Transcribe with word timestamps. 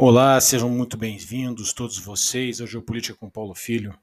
Olá, 0.00 0.40
sejam 0.40 0.70
muito 0.70 0.96
bem-vindos 0.96 1.72
todos 1.72 1.98
vocês 1.98 2.60
ao 2.60 2.68
Geopolítica 2.68 3.18
com 3.18 3.28
Paulo 3.28 3.52
Filho. 3.52 3.98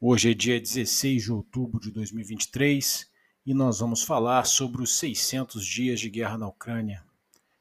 Hoje 0.00 0.30
é 0.30 0.34
dia 0.34 0.58
16 0.58 1.24
de 1.24 1.30
outubro 1.30 1.78
de 1.78 1.90
2023 1.90 3.10
e 3.44 3.52
nós 3.52 3.80
vamos 3.80 4.02
falar 4.02 4.46
sobre 4.46 4.80
os 4.80 4.96
600 4.96 5.66
dias 5.66 6.00
de 6.00 6.08
guerra 6.08 6.38
na 6.38 6.48
Ucrânia. 6.48 7.04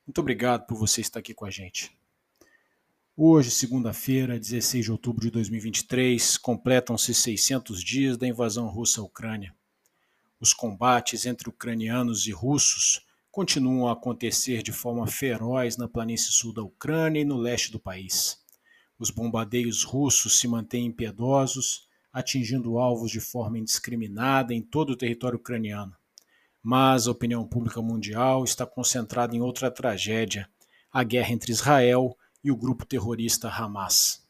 Muito 0.07 0.21
obrigado 0.21 0.65
por 0.65 0.77
você 0.77 1.01
estar 1.01 1.19
aqui 1.19 1.33
com 1.33 1.43
a 1.43 1.51
gente. 1.51 1.91
Hoje, 3.17 3.51
segunda-feira, 3.51 4.39
16 4.39 4.85
de 4.85 4.91
outubro 4.93 5.19
de 5.19 5.29
2023, 5.29 6.37
completam-se 6.37 7.13
600 7.13 7.83
dias 7.83 8.15
da 8.15 8.25
invasão 8.25 8.69
russa 8.69 9.01
à 9.01 9.03
Ucrânia. 9.03 9.53
Os 10.39 10.53
combates 10.53 11.25
entre 11.25 11.49
ucranianos 11.49 12.25
e 12.27 12.31
russos 12.31 13.05
continuam 13.31 13.87
a 13.87 13.93
acontecer 13.93 14.61
de 14.61 14.73
forma 14.73 15.07
feroz 15.07 15.77
na 15.77 15.87
planície 15.87 16.33
sul 16.33 16.53
da 16.53 16.61
Ucrânia 16.61 17.21
e 17.21 17.25
no 17.25 17.37
leste 17.37 17.71
do 17.71 17.79
país. 17.79 18.37
Os 18.99 19.09
bombardeios 19.09 19.83
russos 19.83 20.37
se 20.37 20.49
mantêm 20.49 20.87
impiedosos, 20.87 21.87
atingindo 22.11 22.77
alvos 22.77 23.09
de 23.09 23.21
forma 23.21 23.57
indiscriminada 23.57 24.53
em 24.53 24.61
todo 24.61 24.91
o 24.91 24.97
território 24.97 25.37
ucraniano. 25.37 25.95
Mas 26.61 27.07
a 27.07 27.11
opinião 27.11 27.47
pública 27.47 27.81
mundial 27.81 28.43
está 28.43 28.65
concentrada 28.65 29.33
em 29.33 29.41
outra 29.41 29.71
tragédia, 29.71 30.49
a 30.91 31.01
guerra 31.01 31.31
entre 31.31 31.53
Israel 31.53 32.17
e 32.43 32.51
o 32.51 32.57
grupo 32.57 32.85
terrorista 32.85 33.47
Hamas. 33.47 34.27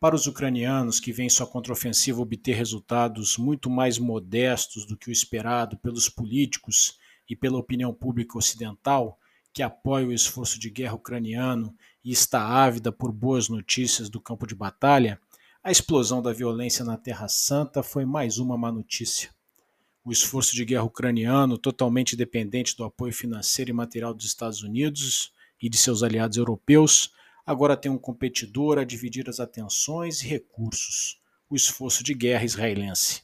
Para 0.00 0.16
os 0.16 0.26
ucranianos 0.26 0.98
que 0.98 1.12
veem 1.12 1.28
sua 1.28 1.46
contraofensiva 1.46 2.22
obter 2.22 2.56
resultados 2.56 3.36
muito 3.36 3.68
mais 3.68 3.98
modestos 3.98 4.86
do 4.86 4.96
que 4.96 5.10
o 5.10 5.12
esperado 5.12 5.76
pelos 5.76 6.08
políticos 6.08 6.98
e 7.28 7.36
pela 7.36 7.58
opinião 7.58 7.92
pública 7.92 8.38
ocidental, 8.38 9.18
que 9.52 9.62
apoia 9.62 10.06
o 10.06 10.12
esforço 10.12 10.58
de 10.58 10.70
guerra 10.70 10.94
ucraniano 10.94 11.74
e 12.04 12.10
está 12.10 12.42
ávida 12.42 12.90
por 12.90 13.12
boas 13.12 13.48
notícias 13.48 14.08
do 14.08 14.20
campo 14.20 14.46
de 14.46 14.54
batalha, 14.54 15.20
a 15.62 15.70
explosão 15.70 16.20
da 16.20 16.32
violência 16.32 16.84
na 16.84 16.96
Terra 16.96 17.28
Santa 17.28 17.82
foi 17.82 18.04
mais 18.04 18.38
uma 18.38 18.56
má 18.56 18.72
notícia. 18.72 19.30
O 20.04 20.10
esforço 20.10 20.56
de 20.56 20.64
guerra 20.64 20.82
ucraniano, 20.82 21.56
totalmente 21.56 22.16
dependente 22.16 22.76
do 22.76 22.82
apoio 22.82 23.12
financeiro 23.12 23.70
e 23.70 23.72
material 23.72 24.12
dos 24.12 24.24
Estados 24.24 24.62
Unidos 24.62 25.32
e 25.60 25.68
de 25.68 25.76
seus 25.76 26.02
aliados 26.02 26.36
europeus, 26.36 27.12
agora 27.46 27.76
tem 27.76 27.92
um 27.92 27.98
competidor 27.98 28.78
a 28.78 28.84
dividir 28.84 29.28
as 29.28 29.38
atenções 29.38 30.20
e 30.22 30.26
recursos: 30.26 31.20
o 31.48 31.54
esforço 31.54 32.02
de 32.02 32.14
guerra 32.14 32.44
israelense. 32.44 33.22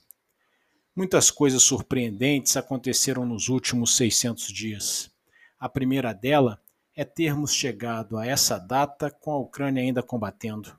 Muitas 0.98 1.30
coisas 1.30 1.62
surpreendentes 1.62 2.56
aconteceram 2.56 3.24
nos 3.24 3.48
últimos 3.48 3.94
600 3.94 4.52
dias. 4.52 5.08
A 5.56 5.68
primeira 5.68 6.12
dela 6.12 6.60
é 6.92 7.04
termos 7.04 7.54
chegado 7.54 8.18
a 8.18 8.26
essa 8.26 8.58
data 8.58 9.08
com 9.08 9.30
a 9.30 9.38
Ucrânia 9.38 9.80
ainda 9.80 10.02
combatendo. 10.02 10.76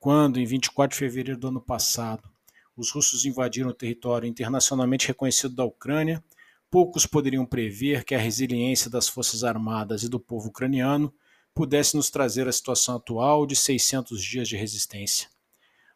Quando, 0.00 0.40
em 0.40 0.44
24 0.44 0.96
de 0.96 0.98
fevereiro 0.98 1.38
do 1.38 1.46
ano 1.46 1.60
passado, 1.60 2.28
os 2.76 2.90
russos 2.90 3.24
invadiram 3.24 3.70
o 3.70 3.72
território 3.72 4.28
internacionalmente 4.28 5.06
reconhecido 5.06 5.54
da 5.54 5.64
Ucrânia, 5.64 6.20
poucos 6.68 7.06
poderiam 7.06 7.46
prever 7.46 8.02
que 8.02 8.16
a 8.16 8.18
resiliência 8.18 8.90
das 8.90 9.08
Forças 9.08 9.44
Armadas 9.44 10.02
e 10.02 10.08
do 10.08 10.18
povo 10.18 10.48
ucraniano 10.48 11.14
pudesse 11.54 11.94
nos 11.94 12.10
trazer 12.10 12.48
a 12.48 12.52
situação 12.52 12.96
atual 12.96 13.46
de 13.46 13.54
600 13.54 14.20
dias 14.20 14.48
de 14.48 14.56
resistência. 14.56 15.35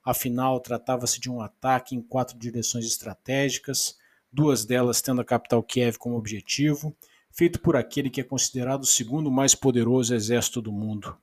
Afinal, 0.05 0.61
tratava-se 0.61 1.21
de 1.21 1.31
um 1.31 1.41
ataque 1.41 1.95
em 1.95 2.01
quatro 2.01 2.39
direções 2.39 2.87
estratégicas, 2.87 3.99
duas 4.33 4.65
delas 4.65 5.03
tendo 5.03 5.21
a 5.21 5.25
capital 5.25 5.63
Kiev 5.63 5.99
como 5.99 6.17
objetivo, 6.17 6.97
feito 7.31 7.61
por 7.61 7.77
aquele 7.77 8.11
que 8.11 8.21
é 8.21 8.25
considerado 8.25 8.83
o 8.83 8.87
segundo 8.87 9.31
mais 9.31 9.55
poderoso 9.55 10.15
exército 10.15 10.61
do 10.63 10.73
mundo. 10.73 11.17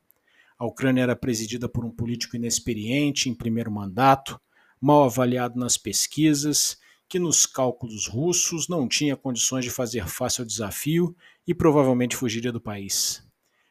A 0.57 0.65
Ucrânia 0.65 1.03
era 1.03 1.15
presidida 1.15 1.69
por 1.69 1.85
um 1.85 1.91
político 1.91 2.35
inexperiente 2.35 3.29
em 3.29 3.33
primeiro 3.33 3.71
mandato, 3.71 4.39
mal 4.81 5.03
avaliado 5.03 5.59
nas 5.59 5.77
pesquisas, 5.77 6.77
que 7.09 7.19
nos 7.19 7.45
cálculos 7.45 8.07
russos 8.07 8.67
não 8.67 8.87
tinha 8.87 9.15
condições 9.15 9.63
de 9.63 9.71
fazer 9.71 10.07
face 10.07 10.41
ao 10.41 10.47
desafio 10.47 11.15
e 11.47 11.53
provavelmente 11.53 12.15
fugiria 12.15 12.51
do 12.51 12.59
país. 12.59 13.23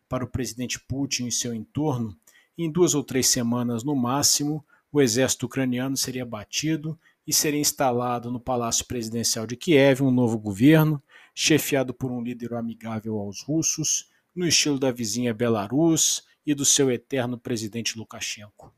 Para 0.09 0.25
o 0.25 0.29
presidente 0.29 0.81
Putin 0.81 1.27
e 1.27 1.33
seu 1.33 1.53
entorno, 1.53 2.17
em 2.57 2.71
duas 2.71 2.95
ou 2.95 3.05
três 3.05 3.27
semanas 3.27 3.85
no 3.85 3.95
máximo, 3.95 4.65
o 4.97 5.03
exército 5.03 5.45
ucraniano 5.45 5.95
seria 5.95 6.25
batido 6.25 6.99
e 7.27 7.33
seria 7.33 7.61
instalado 7.61 8.31
no 8.31 8.41
Palácio 8.41 8.87
Presidencial 8.87 9.47
de 9.47 9.55
Kiev 9.55 10.03
um 10.03 10.11
novo 10.11 10.39
governo, 10.39 11.03
chefiado 11.35 11.93
por 11.93 12.11
um 12.11 12.23
líder 12.23 12.55
amigável 12.55 13.19
aos 13.19 13.43
russos, 13.43 14.09
no 14.35 14.47
estilo 14.47 14.79
da 14.79 14.91
vizinha 14.91 15.35
Belarus 15.35 16.25
e 16.47 16.55
do 16.55 16.65
seu 16.65 16.91
eterno 16.91 17.37
presidente 17.37 17.99
Lukashenko. 17.99 18.73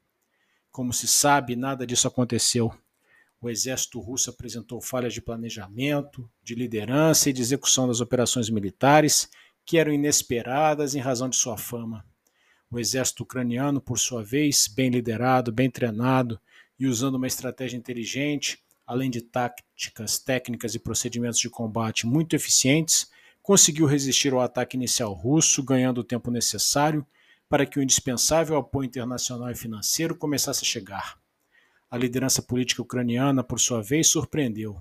Como 0.72 0.92
se 0.92 1.06
sabe, 1.06 1.54
nada 1.54 1.86
disso 1.86 2.08
aconteceu. 2.08 2.74
O 3.40 3.48
exército 3.48 4.00
russo 4.00 4.30
apresentou 4.30 4.80
falhas 4.80 5.14
de 5.14 5.22
planejamento, 5.22 6.28
de 6.42 6.56
liderança 6.56 7.30
e 7.30 7.32
de 7.32 7.42
execução 7.42 7.86
das 7.86 8.00
operações 8.00 8.50
militares 8.50 9.30
que 9.64 9.78
eram 9.78 9.92
inesperadas 9.92 10.96
em 10.96 10.98
razão 10.98 11.28
de 11.28 11.36
sua 11.36 11.56
fama. 11.56 12.04
O 12.70 12.78
exército 12.78 13.22
ucraniano, 13.22 13.80
por 13.80 13.98
sua 13.98 14.22
vez, 14.22 14.68
bem 14.68 14.90
liderado, 14.90 15.50
bem 15.50 15.70
treinado 15.70 16.38
e 16.78 16.86
usando 16.86 17.14
uma 17.14 17.26
estratégia 17.26 17.76
inteligente, 17.76 18.58
além 18.86 19.10
de 19.10 19.22
táticas, 19.22 20.18
técnicas 20.18 20.74
e 20.74 20.78
procedimentos 20.78 21.38
de 21.38 21.48
combate 21.48 22.06
muito 22.06 22.36
eficientes, 22.36 23.10
conseguiu 23.42 23.86
resistir 23.86 24.32
ao 24.34 24.40
ataque 24.40 24.76
inicial 24.76 25.12
russo, 25.14 25.62
ganhando 25.62 25.98
o 25.98 26.04
tempo 26.04 26.30
necessário 26.30 27.06
para 27.48 27.64
que 27.64 27.78
o 27.78 27.82
indispensável 27.82 28.56
apoio 28.56 28.86
internacional 28.86 29.50
e 29.50 29.54
financeiro 29.54 30.14
começasse 30.14 30.62
a 30.62 30.68
chegar. 30.68 31.18
A 31.90 31.96
liderança 31.96 32.42
política 32.42 32.82
ucraniana, 32.82 33.42
por 33.42 33.58
sua 33.58 33.82
vez, 33.82 34.08
surpreendeu. 34.08 34.78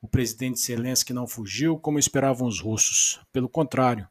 O 0.00 0.08
presidente 0.08 0.60
Zelensky 0.60 1.12
não 1.12 1.26
fugiu 1.26 1.78
como 1.78 1.98
esperavam 1.98 2.48
os 2.48 2.60
russos. 2.60 3.20
Pelo 3.30 3.48
contrário, 3.48 4.08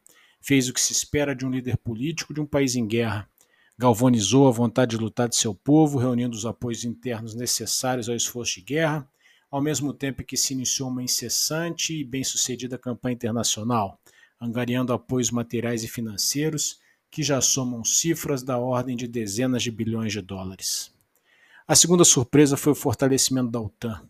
fez 0.47 0.69
o 0.69 0.73
que 0.73 0.79
se 0.79 0.93
espera 0.93 1.35
de 1.35 1.45
um 1.45 1.49
líder 1.49 1.75
político 1.75 2.33
de 2.33 2.39
um 2.39 2.45
país 2.45 2.77
em 2.77 2.87
guerra. 2.87 3.29
Galvanizou 3.77 4.47
a 4.47 4.51
vontade 4.51 4.91
de 4.91 5.03
lutar 5.03 5.27
de 5.27 5.35
seu 5.35 5.53
povo, 5.53 5.99
reunindo 5.99 6.37
os 6.37 6.45
apoios 6.45 6.85
internos 6.85 7.35
necessários 7.35 8.07
ao 8.07 8.15
esforço 8.15 8.55
de 8.55 8.61
guerra, 8.61 9.05
ao 9.51 9.61
mesmo 9.61 9.93
tempo 9.93 10.23
que 10.23 10.37
se 10.37 10.53
iniciou 10.53 10.87
uma 10.87 11.03
incessante 11.03 11.93
e 11.93 12.03
bem-sucedida 12.05 12.77
campanha 12.77 13.15
internacional, 13.15 13.99
angariando 14.39 14.93
apoios 14.93 15.31
materiais 15.31 15.83
e 15.83 15.87
financeiros 15.89 16.79
que 17.11 17.21
já 17.21 17.41
somam 17.41 17.83
cifras 17.83 18.41
da 18.41 18.57
ordem 18.57 18.95
de 18.95 19.05
dezenas 19.05 19.61
de 19.61 19.69
bilhões 19.69 20.13
de 20.13 20.21
dólares. 20.21 20.93
A 21.67 21.75
segunda 21.75 22.05
surpresa 22.05 22.55
foi 22.55 22.71
o 22.71 22.75
fortalecimento 22.75 23.51
da 23.51 23.59
OTAN. 23.59 24.01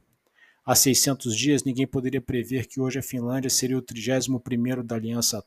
Há 0.64 0.75
600 0.75 1.36
dias, 1.36 1.64
ninguém 1.64 1.88
poderia 1.88 2.22
prever 2.22 2.68
que 2.68 2.80
hoje 2.80 3.00
a 3.00 3.04
Finlândia 3.04 3.50
seria 3.50 3.78
o 3.78 3.81
31º 3.81 4.84
da 4.84 4.96
Aliança 4.96 5.44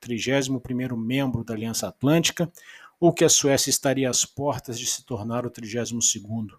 31º 0.00 0.96
membro 0.96 1.44
da 1.44 1.54
Aliança 1.54 1.88
Atlântica, 1.88 2.50
ou 2.98 3.12
que 3.12 3.24
a 3.24 3.28
Suécia 3.28 3.70
estaria 3.70 4.10
às 4.10 4.24
portas 4.24 4.78
de 4.78 4.86
se 4.86 5.04
tornar 5.04 5.46
o 5.46 5.50
32º. 5.50 6.58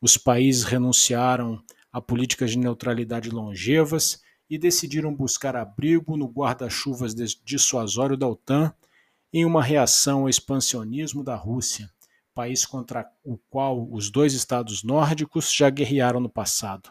Os 0.00 0.16
países 0.16 0.64
renunciaram 0.64 1.62
a 1.92 2.00
políticas 2.00 2.50
de 2.50 2.58
neutralidade 2.58 3.30
longevas 3.30 4.22
e 4.48 4.58
decidiram 4.58 5.14
buscar 5.14 5.56
abrigo 5.56 6.16
no 6.16 6.26
guarda-chuvas 6.26 7.14
dissuasório 7.44 8.16
da 8.16 8.28
OTAN 8.28 8.72
em 9.32 9.44
uma 9.44 9.62
reação 9.62 10.22
ao 10.22 10.28
expansionismo 10.28 11.24
da 11.24 11.34
Rússia, 11.34 11.90
país 12.34 12.64
contra 12.64 13.10
o 13.24 13.36
qual 13.36 13.88
os 13.90 14.10
dois 14.10 14.34
estados 14.34 14.84
nórdicos 14.84 15.52
já 15.52 15.70
guerrearam 15.70 16.20
no 16.20 16.28
passado. 16.28 16.90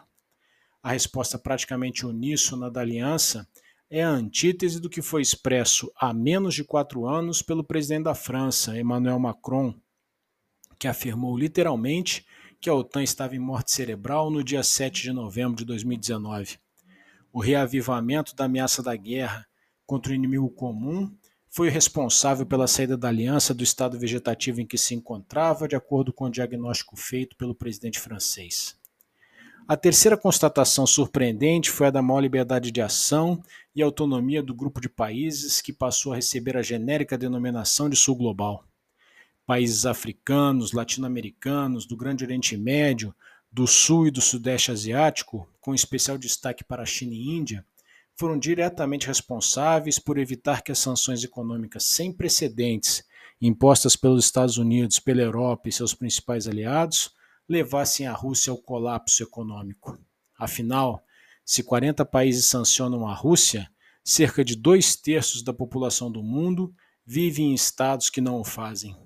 A 0.82 0.92
resposta 0.92 1.38
praticamente 1.38 2.04
uníssona 2.04 2.70
da 2.70 2.80
aliança 2.80 3.48
é 3.90 4.02
a 4.02 4.10
antítese 4.10 4.80
do 4.80 4.90
que 4.90 5.02
foi 5.02 5.22
expresso 5.22 5.92
há 5.96 6.12
menos 6.12 6.54
de 6.54 6.64
quatro 6.64 7.06
anos 7.06 7.42
pelo 7.42 7.62
presidente 7.62 8.04
da 8.04 8.14
França, 8.14 8.78
Emmanuel 8.78 9.18
Macron, 9.18 9.74
que 10.78 10.88
afirmou 10.88 11.36
literalmente 11.36 12.26
que 12.60 12.70
a 12.70 12.74
OTAN 12.74 13.02
estava 13.02 13.36
em 13.36 13.38
morte 13.38 13.72
cerebral 13.72 14.30
no 14.30 14.42
dia 14.42 14.62
7 14.62 15.02
de 15.02 15.12
novembro 15.12 15.56
de 15.56 15.64
2019. 15.64 16.58
O 17.32 17.40
reavivamento 17.40 18.34
da 18.34 18.44
ameaça 18.44 18.82
da 18.82 18.96
guerra 18.96 19.46
contra 19.86 20.12
o 20.12 20.14
inimigo 20.14 20.48
comum 20.50 21.14
foi 21.50 21.68
responsável 21.68 22.44
pela 22.44 22.66
saída 22.66 22.96
da 22.96 23.08
aliança 23.08 23.54
do 23.54 23.62
estado 23.62 23.98
vegetativo 23.98 24.60
em 24.60 24.66
que 24.66 24.76
se 24.78 24.94
encontrava, 24.94 25.68
de 25.68 25.76
acordo 25.76 26.12
com 26.12 26.24
o 26.24 26.30
diagnóstico 26.30 26.96
feito 26.96 27.36
pelo 27.36 27.54
presidente 27.54 28.00
francês. 28.00 28.76
A 29.66 29.76
terceira 29.76 30.16
constatação 30.16 30.86
surpreendente 30.86 31.70
foi 31.70 31.86
a 31.86 31.90
da 31.90 32.02
maior 32.02 32.20
liberdade 32.20 32.70
de 32.70 32.82
ação 32.82 33.42
e 33.74 33.82
autonomia 33.82 34.42
do 34.42 34.54
grupo 34.54 34.80
de 34.80 34.88
países 34.88 35.60
que 35.60 35.72
passou 35.72 36.12
a 36.12 36.16
receber 36.16 36.56
a 36.56 36.62
genérica 36.62 37.18
denominação 37.18 37.88
de 37.88 37.96
Sul 37.96 38.14
Global. 38.14 38.64
Países 39.46 39.84
africanos, 39.84 40.72
latino-americanos, 40.72 41.86
do 41.86 41.96
Grande 41.96 42.24
Oriente 42.24 42.56
Médio, 42.56 43.14
do 43.50 43.66
Sul 43.66 44.06
e 44.06 44.10
do 44.10 44.20
Sudeste 44.20 44.70
Asiático, 44.70 45.48
com 45.60 45.74
especial 45.74 46.16
destaque 46.16 46.64
para 46.64 46.82
a 46.82 46.86
China 46.86 47.12
e 47.14 47.30
Índia, 47.30 47.64
foram 48.16 48.38
diretamente 48.38 49.06
responsáveis 49.06 49.98
por 49.98 50.18
evitar 50.18 50.62
que 50.62 50.72
as 50.72 50.78
sanções 50.78 51.24
econômicas 51.24 51.84
sem 51.84 52.12
precedentes 52.12 53.04
impostas 53.40 53.96
pelos 53.96 54.24
Estados 54.24 54.56
Unidos, 54.56 54.98
pela 54.98 55.20
Europa 55.20 55.68
e 55.68 55.72
seus 55.72 55.92
principais 55.94 56.46
aliados, 56.46 57.12
levassem 57.48 58.06
a 58.06 58.12
Rússia 58.12 58.50
ao 58.50 58.56
colapso 58.56 59.22
econômico. 59.22 59.98
Afinal, 60.38 61.04
se 61.44 61.62
40 61.62 62.04
países 62.06 62.46
sancionam 62.46 63.06
a 63.06 63.14
Rússia, 63.14 63.68
cerca 64.02 64.44
de 64.44 64.56
dois 64.56 64.96
terços 64.96 65.42
da 65.42 65.52
população 65.52 66.10
do 66.10 66.22
mundo 66.22 66.74
vive 67.06 67.42
em 67.42 67.52
estados 67.52 68.08
que 68.08 68.20
não 68.20 68.40
o 68.40 68.44
fazem. 68.44 68.96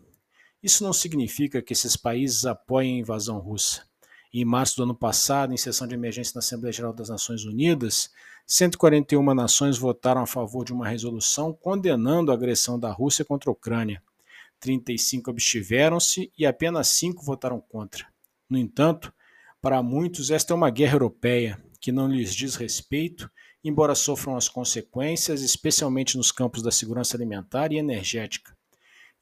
Isso 0.62 0.84
não 0.84 0.92
significa 0.92 1.60
que 1.60 1.72
esses 1.72 1.96
países 1.96 2.46
apoiem 2.46 2.96
a 2.96 3.00
invasão 3.00 3.38
russa. 3.38 3.86
Em 4.32 4.44
março 4.44 4.76
do 4.76 4.82
ano 4.82 4.94
passado, 4.94 5.52
em 5.52 5.56
sessão 5.56 5.86
de 5.86 5.94
emergência 5.94 6.32
na 6.34 6.40
Assembleia 6.40 6.72
Geral 6.72 6.92
das 6.92 7.08
Nações 7.08 7.44
Unidas, 7.44 8.10
141 8.46 9.34
nações 9.34 9.78
votaram 9.78 10.20
a 10.20 10.26
favor 10.26 10.64
de 10.64 10.72
uma 10.72 10.86
resolução 10.86 11.52
condenando 11.52 12.30
a 12.30 12.34
agressão 12.34 12.78
da 12.78 12.92
Rússia 12.92 13.24
contra 13.24 13.50
a 13.50 13.52
Ucrânia. 13.52 14.02
35 14.60 15.30
abstiveram-se 15.30 16.32
e 16.36 16.44
apenas 16.44 16.88
5 16.88 17.24
votaram 17.24 17.60
contra. 17.60 18.06
No 18.50 18.58
entanto, 18.58 19.12
para 19.60 19.82
muitos, 19.82 20.30
esta 20.30 20.52
é 20.52 20.56
uma 20.56 20.70
guerra 20.70 20.94
europeia 20.94 21.67
que 21.80 21.92
não 21.92 22.08
lhes 22.08 22.34
diz 22.34 22.54
respeito, 22.56 23.30
embora 23.62 23.94
sofram 23.94 24.36
as 24.36 24.48
consequências, 24.48 25.42
especialmente 25.42 26.16
nos 26.16 26.32
campos 26.32 26.62
da 26.62 26.70
segurança 26.70 27.16
alimentar 27.16 27.72
e 27.72 27.78
energética. 27.78 28.56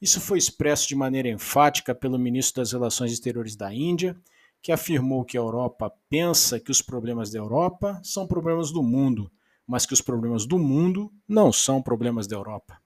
Isso 0.01 0.21
foi 0.21 0.37
expresso 0.37 0.87
de 0.87 0.95
maneira 0.95 1.29
enfática 1.29 1.93
pelo 1.95 2.19
ministro 2.19 2.61
das 2.61 2.71
Relações 2.71 3.11
Exteriores 3.11 3.55
da 3.55 3.73
Índia, 3.73 4.15
que 4.61 4.71
afirmou 4.71 5.25
que 5.25 5.37
a 5.37 5.41
Europa 5.41 5.91
pensa 6.09 6.59
que 6.59 6.71
os 6.71 6.81
problemas 6.81 7.31
da 7.31 7.39
Europa 7.39 7.99
são 8.03 8.27
problemas 8.27 8.71
do 8.71 8.83
mundo, 8.83 9.31
mas 9.65 9.85
que 9.85 9.93
os 9.93 10.01
problemas 10.01 10.45
do 10.45 10.59
mundo 10.59 11.11
não 11.27 11.51
são 11.51 11.81
problemas 11.81 12.27
da 12.27 12.35
Europa. 12.35 12.79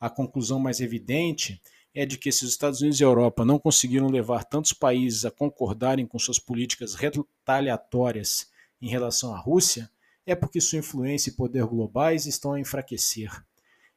A 0.00 0.08
conclusão 0.08 0.58
mais 0.58 0.80
evidente 0.80 1.60
é 1.94 2.04
de 2.04 2.18
que 2.18 2.32
se 2.32 2.44
os 2.44 2.50
Estados 2.50 2.80
Unidos 2.80 3.00
e 3.00 3.04
a 3.04 3.06
Europa 3.06 3.44
não 3.44 3.58
conseguiram 3.58 4.08
levar 4.08 4.44
tantos 4.44 4.72
países 4.72 5.24
a 5.24 5.30
concordarem 5.30 6.06
com 6.06 6.18
suas 6.18 6.38
políticas 6.38 6.94
retaliatórias 6.94 8.48
em 8.84 8.88
relação 8.88 9.34
à 9.34 9.38
Rússia, 9.38 9.90
é 10.26 10.34
porque 10.34 10.60
sua 10.60 10.78
influência 10.78 11.30
e 11.30 11.32
poder 11.32 11.64
globais 11.64 12.26
estão 12.26 12.52
a 12.52 12.60
enfraquecer. 12.60 13.30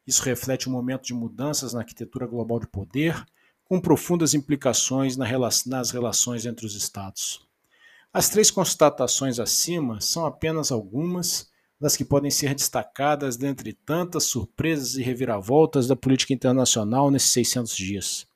Isso 0.05 0.23
reflete 0.23 0.69
um 0.69 0.71
momento 0.71 1.03
de 1.03 1.13
mudanças 1.13 1.73
na 1.73 1.81
arquitetura 1.81 2.25
global 2.25 2.57
de 2.57 2.67
poder, 2.67 3.21
com 3.65 3.81
profundas 3.81 4.33
implicações 4.33 5.17
nas 5.17 5.91
relações 5.91 6.45
entre 6.45 6.65
os 6.65 6.73
Estados. 6.73 7.45
As 8.13 8.29
três 8.29 8.49
constatações 8.49 9.39
acima 9.41 9.99
são 9.99 10.25
apenas 10.25 10.71
algumas 10.71 11.51
das 11.77 11.97
que 11.97 12.05
podem 12.05 12.31
ser 12.31 12.55
destacadas 12.55 13.35
dentre 13.35 13.73
tantas 13.73 14.23
surpresas 14.23 14.95
e 14.95 15.03
reviravoltas 15.03 15.85
da 15.85 15.97
política 15.97 16.33
internacional 16.33 17.11
nesses 17.11 17.31
600 17.31 17.75
dias. 17.75 18.27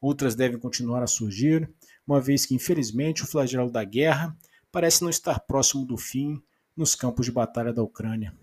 Outras 0.00 0.34
devem 0.34 0.58
continuar 0.58 1.02
a 1.02 1.06
surgir, 1.06 1.70
uma 2.06 2.22
vez 2.22 2.46
que, 2.46 2.54
infelizmente, 2.54 3.22
o 3.22 3.26
flagelo 3.26 3.70
da 3.70 3.84
guerra 3.84 4.34
parece 4.72 5.02
não 5.02 5.10
estar 5.10 5.40
próximo 5.40 5.84
do 5.84 5.96
fim 5.96 6.40
nos 6.76 6.94
campos 6.94 7.26
de 7.26 7.32
batalha 7.32 7.72
da 7.72 7.82
Ucrânia. 7.82 8.34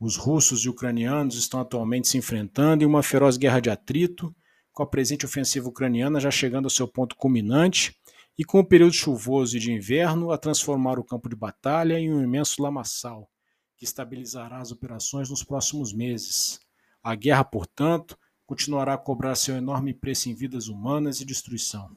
Os 0.00 0.16
russos 0.16 0.64
e 0.64 0.68
ucranianos 0.68 1.36
estão 1.36 1.60
atualmente 1.60 2.08
se 2.08 2.18
enfrentando 2.18 2.82
em 2.82 2.86
uma 2.86 3.02
feroz 3.02 3.36
guerra 3.36 3.60
de 3.60 3.70
atrito, 3.70 4.34
com 4.72 4.82
a 4.82 4.86
presente 4.86 5.24
ofensiva 5.24 5.68
ucraniana 5.68 6.18
já 6.18 6.30
chegando 6.30 6.64
ao 6.64 6.70
seu 6.70 6.88
ponto 6.88 7.14
culminante 7.14 7.96
e 8.36 8.44
com 8.44 8.58
o 8.58 8.64
período 8.64 8.94
chuvoso 8.94 9.56
e 9.56 9.60
de 9.60 9.70
inverno 9.70 10.32
a 10.32 10.38
transformar 10.38 10.98
o 10.98 11.04
campo 11.04 11.28
de 11.28 11.36
batalha 11.36 11.98
em 11.98 12.12
um 12.12 12.22
imenso 12.22 12.62
lamaçal, 12.62 13.30
que 13.76 13.84
estabilizará 13.84 14.58
as 14.58 14.72
operações 14.72 15.30
nos 15.30 15.44
próximos 15.44 15.92
meses. 15.92 16.58
A 17.02 17.14
guerra, 17.14 17.44
portanto, 17.44 18.18
continuará 18.46 18.94
a 18.94 18.98
cobrar 18.98 19.34
seu 19.34 19.54
enorme 19.54 19.94
preço 19.94 20.28
em 20.28 20.34
vidas 20.34 20.68
humanas 20.68 21.20
e 21.20 21.24
destruição. 21.24 21.94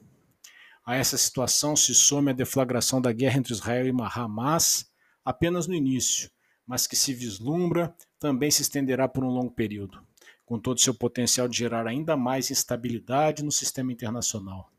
A 0.86 0.96
essa 0.96 1.18
situação 1.18 1.76
se 1.76 1.96
some 1.96 2.30
a 2.30 2.34
deflagração 2.34 3.02
da 3.02 3.12
guerra 3.12 3.40
entre 3.40 3.54
Israel 3.54 3.88
e 3.88 3.94
Hamas 4.14 4.86
apenas 5.24 5.66
no 5.66 5.74
início, 5.74 6.30
mas 6.68 6.86
que 6.86 6.96
se 6.96 7.12
vislumbra 7.12 7.96
também 8.20 8.52
se 8.52 8.62
estenderá 8.62 9.08
por 9.08 9.24
um 9.24 9.30
longo 9.30 9.50
período, 9.50 10.00
com 10.46 10.60
todo 10.60 10.80
seu 10.80 10.94
potencial 10.94 11.48
de 11.48 11.58
gerar 11.58 11.88
ainda 11.88 12.16
mais 12.16 12.52
instabilidade 12.52 13.44
no 13.44 13.52
sistema 13.52 13.92
internacional. 13.92 14.72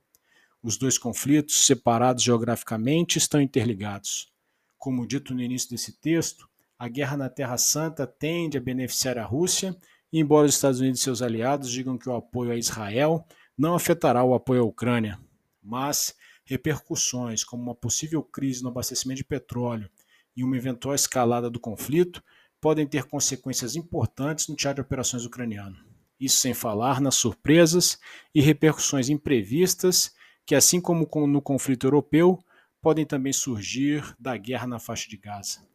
Os 0.62 0.76
dois 0.76 0.96
conflitos, 0.96 1.66
separados 1.66 2.22
geograficamente, 2.22 3.18
estão 3.18 3.40
interligados. 3.40 4.32
Como 4.78 5.06
dito 5.08 5.34
no 5.34 5.42
início 5.42 5.70
desse 5.70 5.92
texto, 5.92 6.48
a 6.78 6.86
guerra 6.88 7.16
na 7.16 7.28
Terra 7.28 7.58
Santa 7.58 8.06
tende 8.06 8.56
a 8.56 8.60
beneficiar 8.60 9.18
a 9.18 9.24
Rússia, 9.24 9.76
embora 10.12 10.46
os 10.46 10.54
Estados 10.54 10.78
Unidos 10.78 11.00
e 11.00 11.02
seus 11.02 11.20
aliados 11.20 11.68
digam 11.68 11.98
que 11.98 12.08
o 12.08 12.14
apoio 12.14 12.52
a 12.52 12.56
Israel 12.56 13.26
não 13.58 13.74
afetará 13.74 14.22
o 14.22 14.34
apoio 14.34 14.62
à 14.62 14.64
Ucrânia, 14.64 15.18
mas 15.66 16.14
repercussões 16.44 17.42
como 17.42 17.62
uma 17.62 17.74
possível 17.74 18.22
crise 18.22 18.62
no 18.62 18.68
abastecimento 18.68 19.18
de 19.18 19.24
petróleo 19.24 19.90
e 20.36 20.44
uma 20.44 20.56
eventual 20.56 20.94
escalada 20.94 21.50
do 21.50 21.58
conflito 21.58 22.22
podem 22.60 22.86
ter 22.86 23.04
consequências 23.04 23.74
importantes 23.74 24.48
no 24.48 24.56
teatro 24.56 24.82
de 24.82 24.86
operações 24.86 25.24
ucraniano. 25.24 25.76
Isso 26.18 26.36
sem 26.36 26.54
falar 26.54 27.00
nas 27.00 27.16
surpresas 27.16 27.98
e 28.34 28.40
repercussões 28.40 29.08
imprevistas 29.08 30.14
que, 30.46 30.54
assim 30.54 30.80
como 30.80 31.08
no 31.26 31.42
conflito 31.42 31.86
europeu, 31.86 32.38
podem 32.80 33.04
também 33.04 33.32
surgir 33.32 34.14
da 34.18 34.36
guerra 34.36 34.66
na 34.66 34.78
faixa 34.78 35.08
de 35.08 35.16
Gaza. 35.16 35.66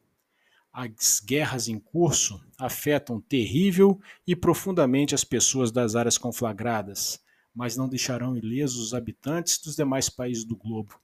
As 0.74 1.20
guerras 1.20 1.68
em 1.68 1.78
curso 1.78 2.42
afetam 2.58 3.20
terrível 3.20 4.00
e 4.26 4.36
profundamente 4.36 5.14
as 5.14 5.24
pessoas 5.24 5.72
das 5.72 5.96
áreas 5.96 6.18
conflagradas, 6.18 7.22
mas 7.54 7.76
não 7.76 7.88
deixarão 7.88 8.36
ilesos 8.36 8.88
os 8.88 8.94
habitantes 8.94 9.60
dos 9.60 9.76
demais 9.76 10.10
países 10.10 10.44
do 10.44 10.56
globo. 10.56 11.00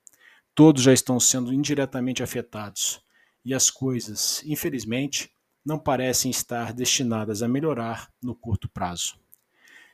Todos 0.56 0.84
já 0.84 0.94
estão 0.94 1.20
sendo 1.20 1.54
indiretamente 1.54 2.24
afetados 2.24 3.02
e 3.44 3.54
as 3.54 3.70
coisas, 3.70 4.42
infelizmente, 4.46 5.32
não 5.64 5.78
parecem 5.78 6.32
estar 6.32 6.74
destinadas 6.74 7.44
a 7.44 7.48
melhorar 7.48 8.12
no 8.22 8.34
curto 8.34 8.70
prazo. 8.70 9.16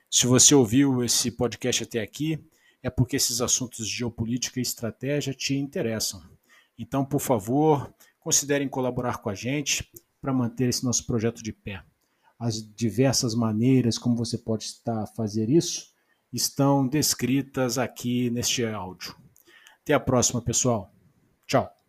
Se 0.09 0.27
você 0.27 0.53
ouviu 0.53 1.03
esse 1.03 1.31
podcast 1.31 1.83
até 1.83 1.99
aqui, 1.99 2.39
é 2.81 2.89
porque 2.89 3.15
esses 3.15 3.41
assuntos 3.41 3.87
de 3.87 3.95
geopolítica 3.95 4.59
e 4.59 4.61
estratégia 4.61 5.33
te 5.33 5.55
interessam. 5.55 6.21
Então, 6.77 7.03
por 7.03 7.19
favor, 7.19 7.93
considerem 8.19 8.67
colaborar 8.67 9.17
com 9.17 9.29
a 9.29 9.35
gente 9.35 9.89
para 10.21 10.33
manter 10.33 10.69
esse 10.69 10.83
nosso 10.83 11.05
projeto 11.05 11.41
de 11.41 11.51
pé. 11.51 11.83
As 12.37 12.61
diversas 12.75 13.33
maneiras 13.35 13.97
como 13.97 14.15
você 14.15 14.37
pode 14.37 14.65
estar 14.65 15.03
a 15.03 15.07
fazer 15.07 15.49
isso 15.49 15.92
estão 16.33 16.87
descritas 16.87 17.77
aqui 17.77 18.29
neste 18.29 18.65
áudio. 18.65 19.15
Até 19.81 19.93
a 19.93 19.99
próxima, 19.99 20.41
pessoal. 20.41 20.91
Tchau. 21.45 21.82